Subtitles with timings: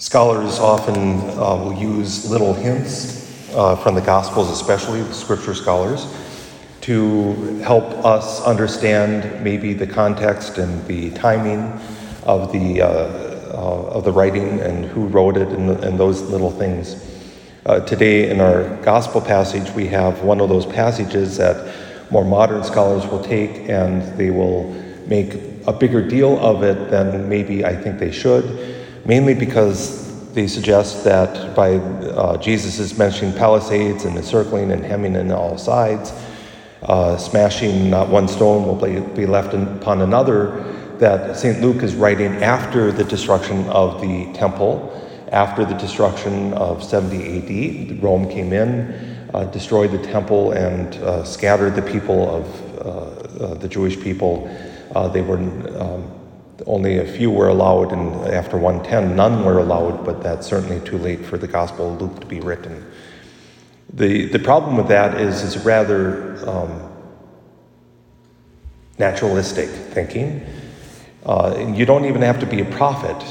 [0.00, 0.96] Scholars often
[1.36, 6.06] uh, will use little hints uh, from the Gospels, especially the scripture scholars,
[6.80, 11.78] to help us understand maybe the context and the timing
[12.22, 16.50] of the, uh, uh of the writing and who wrote it and, and those little
[16.50, 16.96] things.
[17.66, 21.74] Uh, today, in our Gospel passage, we have one of those passages that
[22.10, 24.72] more modern scholars will take and they will
[25.06, 25.34] make
[25.66, 31.04] a bigger deal of it than maybe I think they should mainly because they suggest
[31.04, 36.12] that by uh, Jesus is mentioning palisades and encircling and hemming in all sides,
[36.82, 40.62] uh, smashing not one stone will be left upon another,
[40.98, 41.60] that St.
[41.60, 44.96] Luke is writing after the destruction of the temple,
[45.32, 48.02] after the destruction of 70 AD.
[48.02, 52.90] Rome came in, uh, destroyed the temple, and uh, scattered the people of uh,
[53.44, 54.46] uh, the Jewish people.
[55.12, 56.19] they were um,
[56.66, 60.98] only a few were allowed, and after 110, none were allowed, but that's certainly too
[60.98, 62.84] late for the Gospel of Luke to be written.
[63.92, 66.92] The, the problem with that is it's rather um,
[68.98, 70.46] naturalistic thinking.
[71.24, 73.22] Uh, you don't even have to be a prophet,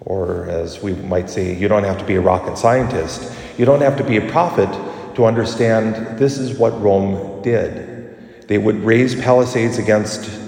[0.00, 3.32] or as we might say, you don't have to be a rocket scientist.
[3.56, 4.68] You don't have to be a prophet
[5.14, 8.48] to understand this is what Rome did.
[8.48, 10.43] They would raise palisades against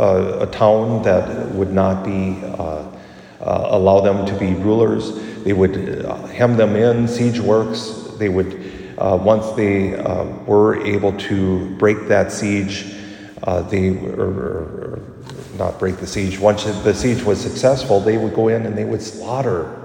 [0.00, 2.86] a town that would not be uh,
[3.40, 5.14] uh, allow them to be rulers.
[5.44, 8.08] They would uh, hem them in, siege works.
[8.18, 9.92] They would, once they
[10.46, 12.94] were able to break that siege,
[13.70, 15.02] they or, or,
[15.58, 16.38] not break the siege.
[16.38, 19.76] Once the siege was successful, they would go in and they would slaughter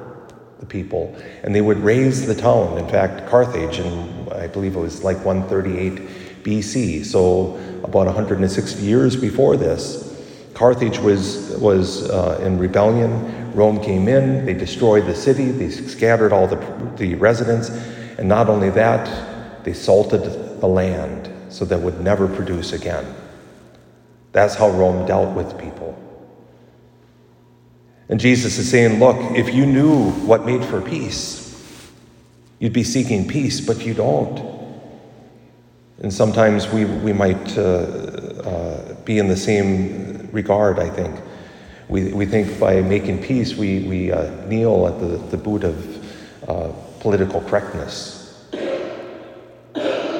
[0.59, 2.77] the people and they would raze the town.
[2.77, 9.15] In fact, Carthage, and I believe it was like 138 BC, so about 160 years
[9.15, 10.15] before this,
[10.53, 13.51] Carthage was, was uh, in rebellion.
[13.53, 16.57] Rome came in, they destroyed the city, they scattered all the,
[16.97, 17.69] the residents,
[18.17, 20.21] and not only that, they salted
[20.61, 23.05] the land so that would never produce again.
[24.31, 25.97] That's how Rome dealt with people.
[28.07, 31.41] And Jesus is saying, Look, if you knew what made for peace,
[32.59, 34.54] you'd be seeking peace, but you don't.
[36.01, 41.15] And sometimes we, we might uh, uh, be in the same regard, I think.
[41.87, 46.49] We, we think by making peace, we, we uh, kneel at the, the boot of
[46.49, 48.23] uh, political correctness.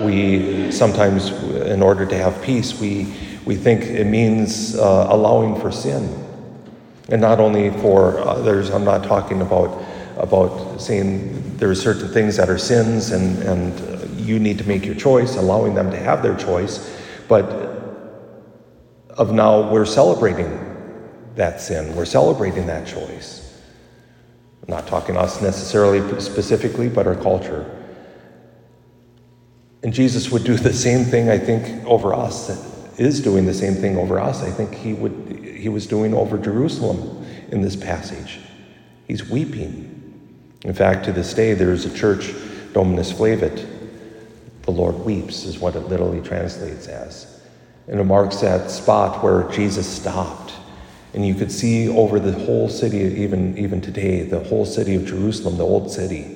[0.01, 3.13] We sometimes, in order to have peace, we,
[3.45, 6.23] we think it means uh, allowing for sin.
[7.09, 9.83] And not only for others, I'm not talking about,
[10.17, 14.67] about saying there are certain things that are sins and, and uh, you need to
[14.67, 17.43] make your choice, allowing them to have their choice, but
[19.09, 20.59] of now we're celebrating
[21.35, 23.61] that sin, we're celebrating that choice.
[24.67, 27.71] I'm not talking us necessarily specifically, but our culture.
[29.83, 32.49] And Jesus would do the same thing, I think, over us,
[32.97, 34.41] is doing the same thing over us.
[34.41, 38.39] I think he, would, he was doing over Jerusalem in this passage.
[39.07, 39.91] He's weeping.
[40.65, 42.33] In fact, to this day, there is a church,
[42.73, 43.69] Dominus Flevit.
[44.63, 47.39] The Lord weeps, is what it literally translates as.
[47.87, 50.53] And it marks that spot where Jesus stopped.
[51.13, 55.05] And you could see over the whole city, even, even today, the whole city of
[55.05, 56.35] Jerusalem, the old city.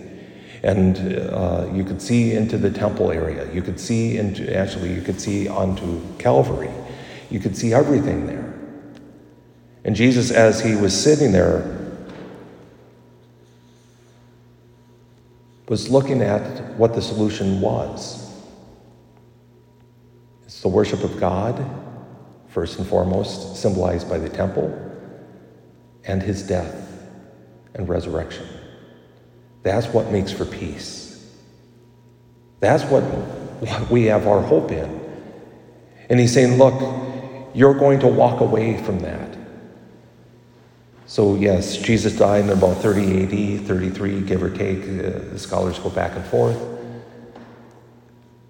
[0.62, 1.00] And
[1.32, 3.52] uh, you could see into the temple area.
[3.52, 6.72] You could see into, actually, you could see onto Calvary.
[7.32, 8.54] You could see everything there.
[9.86, 11.79] And Jesus, as he was sitting there,
[15.70, 16.42] was looking at
[16.78, 18.34] what the solution was.
[20.44, 21.64] It's the worship of God,
[22.48, 24.68] first and foremost, symbolized by the temple,
[26.06, 27.06] and his death
[27.76, 28.48] and resurrection.
[29.62, 31.30] That's what makes for peace.
[32.60, 35.00] That's what, what we have our hope in.
[36.10, 36.82] And he's saying, look,
[37.54, 39.38] you're going to walk away from that.
[41.10, 44.84] So, yes, Jesus died in about 30 AD, 33, give or take.
[44.84, 46.56] Uh, the scholars go back and forth.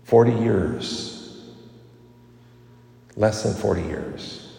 [0.04, 1.54] 40 years
[3.16, 4.58] less than 40 years.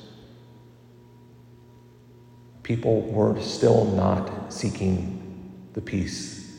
[2.63, 6.59] People were still not seeking the peace,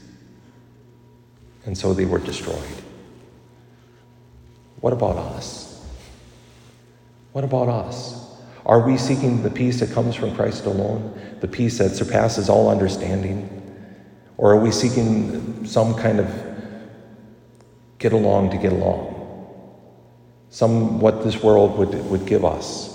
[1.65, 2.83] and so they were destroyed.
[4.79, 5.83] What about us?
[7.31, 8.20] What about us?
[8.65, 12.69] Are we seeking the peace that comes from Christ alone, the peace that surpasses all
[12.69, 13.57] understanding?
[14.37, 16.27] Or are we seeking some kind of
[17.97, 19.11] get along to get along?
[20.51, 22.89] some what this world would, would give us.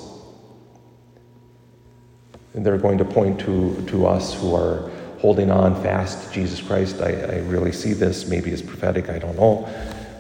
[2.53, 6.61] And they're going to point to, to us who are holding on fast to Jesus
[6.61, 7.01] Christ.
[7.01, 9.69] I, I really see this maybe as prophetic, I don't know.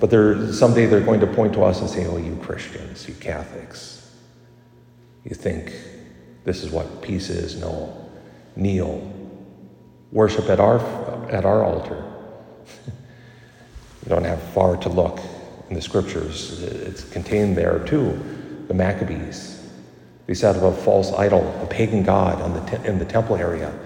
[0.00, 3.14] But they're, someday they're going to point to us and say, Oh, you Christians, you
[3.14, 4.05] Catholics,
[5.26, 5.72] you think
[6.44, 7.56] this is what peace is.
[7.56, 8.08] No.
[8.54, 9.12] Kneel.
[10.12, 10.78] Worship at our,
[11.28, 12.04] at our altar.
[12.86, 15.18] you don't have far to look
[15.68, 16.62] in the scriptures.
[16.62, 18.64] It's contained there too.
[18.68, 19.68] The Maccabees.
[20.26, 23.36] They set up a false idol, a pagan god on the te- in the temple
[23.36, 23.76] area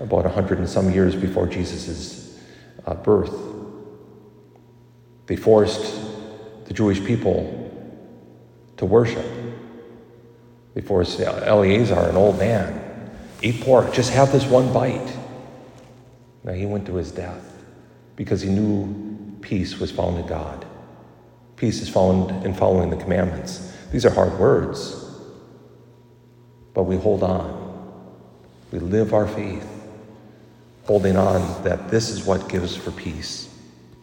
[0.00, 2.38] about a hundred and some years before Jesus'
[2.86, 3.34] uh, birth.
[5.26, 5.94] They forced
[6.66, 7.62] the Jewish people
[8.78, 9.35] to worship.
[10.76, 15.10] They forced Eleazar, an old man, eat pork, just have this one bite.
[16.44, 17.64] Now he went to his death
[18.14, 20.66] because he knew peace was found in God.
[21.56, 23.72] Peace is found in following the commandments.
[23.90, 25.02] These are hard words,
[26.74, 27.56] but we hold on.
[28.70, 29.66] We live our faith,
[30.84, 33.45] holding on that this is what gives for peace.